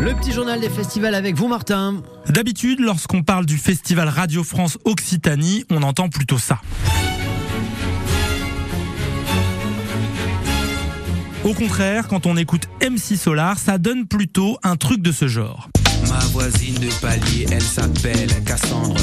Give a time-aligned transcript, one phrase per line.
[0.00, 2.02] Le petit journal des festivals avec vous, Martin.
[2.28, 6.60] D'habitude, lorsqu'on parle du festival Radio France Occitanie, on entend plutôt ça.
[11.44, 15.68] Au contraire, quand on écoute MC Solar, ça donne plutôt un truc de ce genre.
[16.08, 19.00] Ma voisine de palier, elle s'appelle Cassandre.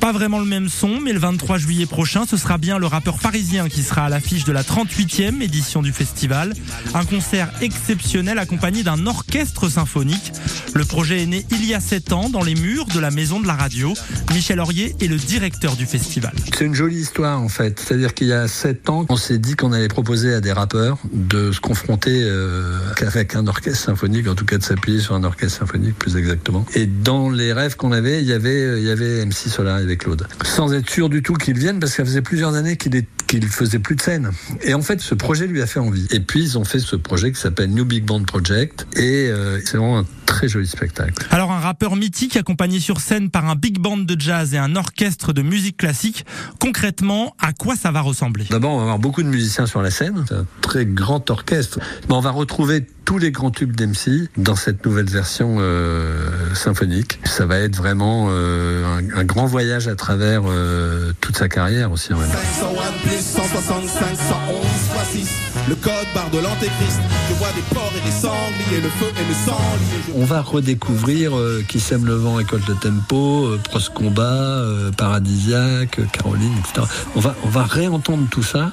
[0.00, 3.18] Pas vraiment le même son, mais le 23 juillet prochain, ce sera bien le rappeur
[3.18, 6.54] parisien qui sera à l'affiche de la 38e édition du festival.
[6.94, 10.32] Un concert exceptionnel accompagné d'un orchestre symphonique.
[10.74, 13.40] Le projet est né il y a 7 ans dans les murs de la maison
[13.40, 13.94] de la radio.
[14.32, 16.32] Michel Aurier est le directeur du festival.
[16.54, 17.80] C'est une jolie histoire en fait.
[17.80, 20.98] C'est-à-dire qu'il y a 7 ans, on s'est dit qu'on allait proposer à des rappeurs
[21.12, 25.24] de se confronter euh, avec un orchestre symphonique, en tout cas de s'appuyer sur un
[25.24, 26.66] orchestre symphonique plus exactement.
[26.74, 30.00] Et dans les rêves qu'on avait, il y avait, il y avait MC Solar avec
[30.00, 30.26] Claude.
[30.44, 33.06] Sans être sûr du tout qu'il vienne, parce que ça faisait plusieurs années qu'il est
[33.28, 34.30] qu'il faisait plus de scène.
[34.62, 36.06] Et en fait, ce projet lui a fait envie.
[36.10, 38.86] Et puis, ils ont fait ce projet qui s'appelle New Big Band Project.
[38.96, 41.26] Et euh, c'est vraiment un très joli spectacle.
[41.30, 44.76] Alors un rappeur mythique accompagné sur scène par un big band de jazz et un
[44.76, 46.26] orchestre de musique classique,
[46.60, 48.44] concrètement, à quoi ça va ressembler?
[48.50, 50.24] D'abord, on va avoir beaucoup de musiciens sur la scène.
[50.28, 51.80] C'est un très grand orchestre.
[52.08, 57.18] Mais on va retrouver tous les grands tubes d'MC dans cette nouvelle version euh, symphonique.
[57.24, 61.90] Ça va être vraiment euh, un, un, grand voyage à travers euh, toute sa carrière
[61.90, 62.12] aussi.
[62.12, 62.28] En même.
[62.28, 65.30] 501 plus 165, 111 fois 6.
[65.70, 67.00] Le code barre de l'antéchrist.
[67.30, 70.14] Je vois des porcs et des sangliers, le feu et le sang liés.
[70.14, 74.92] On va redécouvrir euh, Qui sème le vent récolte le tempo, euh, Pros Combat, euh,
[74.92, 76.86] Paradisiaque, Caroline, etc.
[77.16, 78.72] On va, on va réentendre tout ça,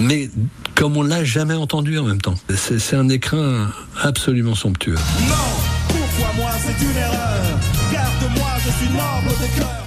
[0.00, 0.28] mais
[0.76, 2.34] comme on l'a jamais entendu en même temps.
[2.54, 4.94] C'est un écrin absolument somptueux.
[4.94, 5.34] Non,
[5.88, 7.75] pourquoi moi c'est une erreur?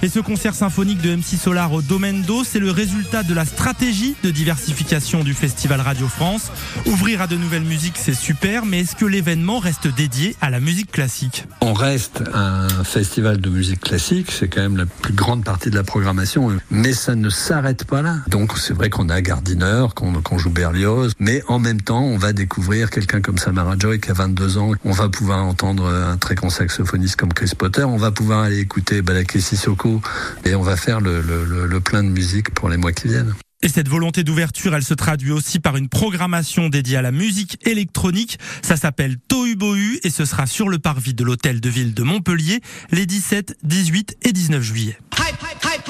[0.02, 3.44] Et ce concert symphonique de MC Solar au Domaine d'eau, c'est le résultat de la
[3.44, 6.50] stratégie de diversification du Festival Radio France.
[6.86, 10.58] Ouvrir à de nouvelles musiques, c'est super, mais est-ce que l'événement reste dédié à la
[10.58, 11.44] musique classique?
[11.60, 15.76] On reste un festival de musique classique, c'est quand même la plus grande partie de
[15.76, 18.16] la programmation, mais ça ne s'arrête pas là.
[18.26, 22.16] Donc c'est vrai qu'on a Gardiner, qu'on qu joue Berlioz, mais en même temps, on
[22.16, 24.72] va découvrir quelqu'un comme Samara Joy qui a 22 ans.
[24.86, 27.84] On va pouvoir entendre un très grand saxophoniste comme Chris Potter.
[27.84, 30.00] On va pouvoir aller écouter Balaké Sissoko
[30.44, 33.34] et on va faire le, le, le plein de musique pour les mois qui viennent.
[33.62, 37.58] Et cette volonté d'ouverture, elle se traduit aussi par une programmation dédiée à la musique
[37.66, 38.38] électronique.
[38.62, 42.04] Ça s'appelle Tohu Bohu et ce sera sur le parvis de l'hôtel de ville de
[42.04, 42.60] Montpellier
[42.92, 44.96] les 17, 18 et 19 juillet.
[45.18, 45.88] Hype, hype,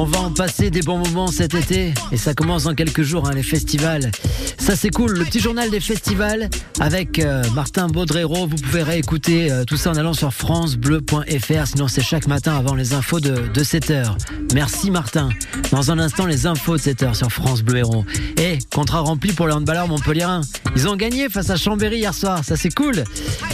[0.10, 3.34] va en passer des bons moments cet été et ça commence dans quelques jours, hein,
[3.34, 4.12] les festivals.
[4.58, 6.50] Ça c'est cool, le petit journal des festivals
[6.80, 8.48] avec euh, Martin Baudrero.
[8.48, 12.76] Vous pouvez réécouter euh, tout ça en allant sur francebleu.fr, sinon c'est chaque matin avant
[12.76, 14.16] les infos de, de 7h.
[14.54, 15.30] Merci Martin.
[15.72, 18.06] Dans un instant, les infos de 7h sur France Bleu Héros.
[18.38, 20.42] Et contrat rempli pour les handballeurs montpelliérains.
[20.76, 23.04] Ils ont gagné face à Chambéry hier soir, ça c'est cool.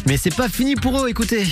[0.07, 1.45] Mais c'est pas fini pour eux, écoutez.